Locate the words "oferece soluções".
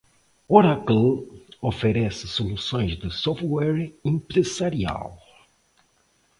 1.61-2.97